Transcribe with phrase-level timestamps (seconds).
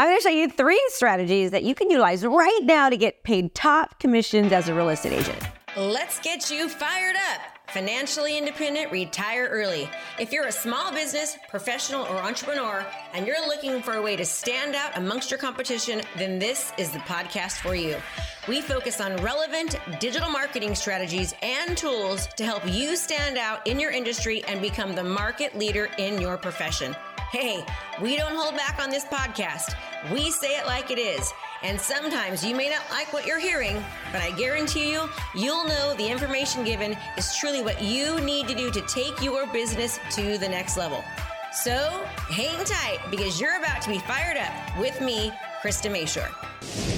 [0.00, 3.22] I'm going to show you three strategies that you can utilize right now to get
[3.22, 5.38] paid top commissions as a real estate agent.
[5.76, 7.42] Let's get you fired up.
[7.68, 9.90] Financially independent, retire early.
[10.18, 14.24] If you're a small business, professional, or entrepreneur, and you're looking for a way to
[14.24, 17.96] stand out amongst your competition, then this is the podcast for you.
[18.48, 23.78] We focus on relevant digital marketing strategies and tools to help you stand out in
[23.78, 26.96] your industry and become the market leader in your profession.
[27.30, 27.64] Hey,
[28.02, 29.76] we don't hold back on this podcast.
[30.12, 31.32] We say it like it is.
[31.62, 33.80] And sometimes you may not like what you're hearing,
[34.10, 38.54] but I guarantee you, you'll know the information given is truly what you need to
[38.56, 41.04] do to take your business to the next level.
[41.52, 45.30] So hang tight because you're about to be fired up with me,
[45.62, 46.30] Krista Mashore.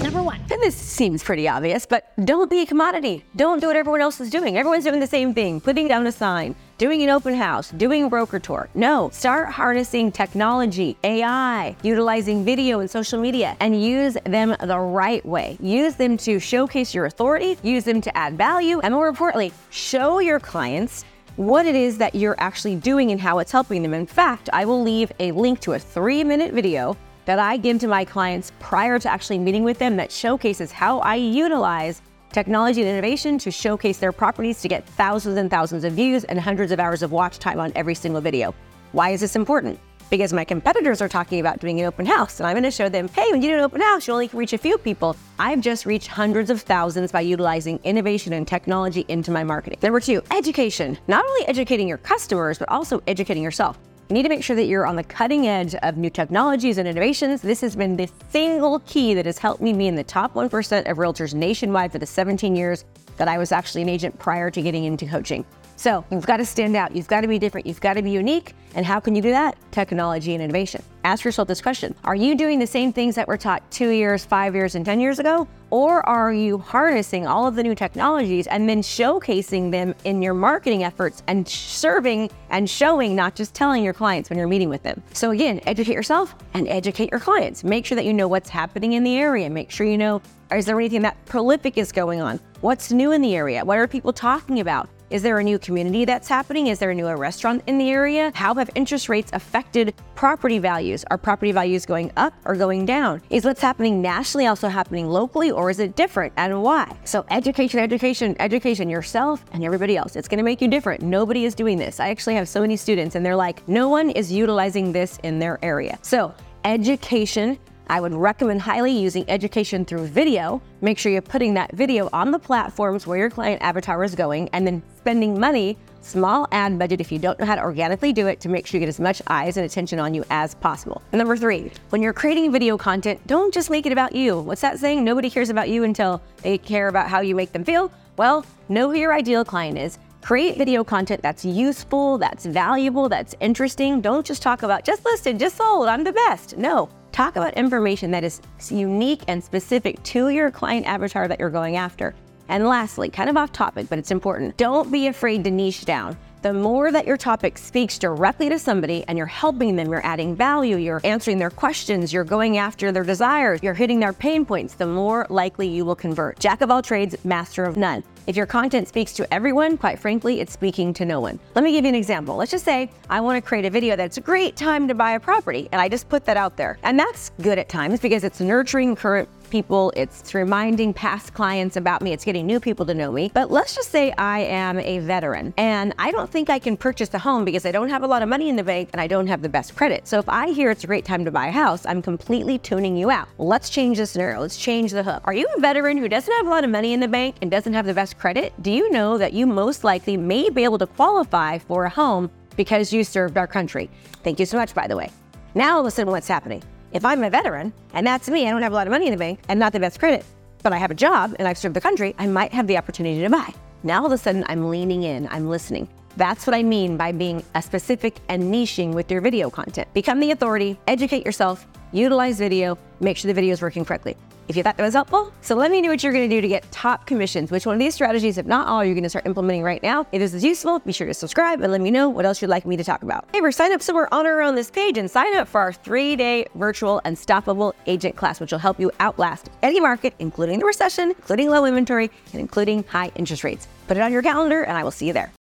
[0.01, 3.23] Number one, and this seems pretty obvious, but don't be a commodity.
[3.35, 4.57] Don't do what everyone else is doing.
[4.57, 8.09] Everyone's doing the same thing, putting down a sign, doing an open house, doing a
[8.09, 8.67] broker tour.
[8.75, 15.25] No, start harnessing technology, AI, utilizing video and social media, and use them the right
[15.25, 15.55] way.
[15.61, 20.19] Use them to showcase your authority, use them to add value, and more importantly, show
[20.19, 21.05] your clients
[21.37, 23.93] what it is that you're actually doing and how it's helping them.
[23.93, 27.79] In fact, I will leave a link to a three minute video that I give
[27.79, 32.01] to my clients prior to actually meeting with them that showcases how I utilize
[32.33, 36.39] technology and innovation to showcase their properties to get thousands and thousands of views and
[36.39, 38.53] hundreds of hours of watch time on every single video.
[38.91, 39.79] Why is this important?
[40.09, 42.89] Because my competitors are talking about doing an open house, and I'm going to show
[42.89, 45.15] them hey, when you do an open house, you only can reach a few people.
[45.39, 49.79] I've just reached hundreds of thousands by utilizing innovation and technology into my marketing.
[49.81, 50.97] Number two, education.
[51.07, 53.79] Not only educating your customers, but also educating yourself.
[54.13, 57.41] Need to make sure that you're on the cutting edge of new technologies and innovations.
[57.41, 60.87] This has been the single key that has helped me be in the top 1%
[60.87, 62.85] of realtors nationwide for the 17 years
[63.17, 65.43] that I was actually an agent prior to getting into coaching.
[65.75, 66.95] So you've got to stand out.
[66.95, 67.67] You've got to be different.
[67.67, 68.53] You've got to be unique.
[68.75, 69.55] And how can you do that?
[69.71, 70.81] Technology and innovation.
[71.03, 74.25] Ask yourself this question Are you doing the same things that were taught two years,
[74.25, 75.47] five years, and 10 years ago?
[75.69, 80.35] Or are you harnessing all of the new technologies and then showcasing them in your
[80.35, 84.83] marketing efforts and serving and showing, not just telling your clients when you're meeting with
[84.83, 85.01] them?
[85.13, 87.63] So, again, educate yourself and educate your clients.
[87.63, 89.49] Make sure that you know what's happening in the area.
[89.49, 90.21] Make sure you know
[90.51, 92.39] is there anything that prolific is going on?
[92.61, 93.65] What's new in the area?
[93.65, 94.87] What are people talking about?
[95.09, 96.67] Is there a new community that's happening?
[96.67, 98.31] Is there a new restaurant in the area?
[98.33, 101.05] How have interest rates affected property values?
[101.11, 103.21] Are property values going up or going down?
[103.29, 106.95] Is what's happening nationally also happening locally or is it different and why?
[107.05, 110.15] So education, education, education yourself and everybody else.
[110.15, 111.03] It's going to make you different.
[111.03, 111.99] Nobody is doing this.
[111.99, 115.37] I actually have so many students and they're like, no one is utilizing this in
[115.37, 115.99] their area.
[116.01, 120.61] So education I would recommend highly using education through video.
[120.81, 124.49] Make sure you're putting that video on the platforms where your client avatar is going
[124.53, 128.27] and then spending money, small ad budget if you don't know how to organically do
[128.27, 131.01] it to make sure you get as much eyes and attention on you as possible.
[131.11, 134.39] And number three, when you're creating video content, don't just make it about you.
[134.39, 135.03] What's that saying?
[135.03, 137.91] Nobody cares about you until they care about how you make them feel.
[138.17, 139.97] Well, know who your ideal client is.
[140.21, 143.99] Create video content that's useful, that's valuable, that's interesting.
[143.99, 146.55] Don't just talk about just listed, just sold, I'm the best.
[146.57, 148.41] No, Talk about information that is
[148.71, 152.15] unique and specific to your client avatar that you're going after.
[152.49, 156.17] And lastly, kind of off topic, but it's important, don't be afraid to niche down.
[156.43, 160.35] The more that your topic speaks directly to somebody and you're helping them, you're adding
[160.35, 164.73] value, you're answering their questions, you're going after their desires, you're hitting their pain points,
[164.73, 166.37] the more likely you will convert.
[166.39, 168.03] Jack of all trades, master of none.
[168.27, 171.39] If your content speaks to everyone, quite frankly, it's speaking to no one.
[171.55, 172.35] Let me give you an example.
[172.35, 175.11] Let's just say I want to create a video that's a great time to buy
[175.11, 176.77] a property, and I just put that out there.
[176.83, 182.01] And that's good at times because it's nurturing current people, it's reminding past clients about
[182.01, 183.29] me, it's getting new people to know me.
[183.35, 187.13] But let's just say I am a veteran and I don't think I can purchase
[187.13, 189.05] a home because I don't have a lot of money in the bank and I
[189.05, 190.07] don't have the best credit.
[190.07, 192.97] So if I hear it's a great time to buy a house, I'm completely tuning
[192.97, 193.27] you out.
[193.37, 194.41] Let's change the scenario.
[194.41, 195.21] Let's change the hook.
[195.25, 197.51] Are you a veteran who doesn't have a lot of money in the bank and
[197.51, 198.53] doesn't have the best credit?
[198.63, 202.31] Do you know that you most likely may be able to qualify for a home
[202.55, 203.91] because you served our country?
[204.23, 205.11] Thank you so much, by the way.
[205.53, 206.63] Now listen to what's happening.
[206.93, 209.11] If I'm a veteran and that's me, I don't have a lot of money in
[209.11, 210.23] the bank and not the best credit,
[210.61, 213.19] but I have a job and I've served the country, I might have the opportunity
[213.19, 213.51] to buy.
[213.81, 215.89] Now all of a sudden I'm leaning in, I'm listening.
[216.17, 219.91] That's what I mean by being a specific and niching with your video content.
[219.95, 224.15] Become the authority, educate yourself, utilize video, make sure the video is working correctly
[224.47, 225.31] if you thought that was helpful.
[225.41, 227.51] So let me know what you're going to do to get top commissions.
[227.51, 230.05] Which one of these strategies, if not all, you're going to start implementing right now.
[230.11, 232.49] If this is useful, be sure to subscribe and let me know what else you'd
[232.49, 233.25] like me to talk about.
[233.31, 235.71] Hey, we're sign up somewhere on or around this page and sign up for our
[235.71, 241.11] three-day virtual Unstoppable Agent class, which will help you outlast any market, including the recession,
[241.11, 243.67] including low inventory, and including high interest rates.
[243.87, 245.31] Put it on your calendar and I will see you there.